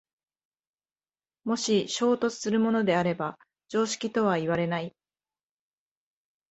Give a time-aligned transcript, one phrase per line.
[1.43, 3.37] もし衝突するものであれば
[3.69, 4.95] 常識とはいわれない。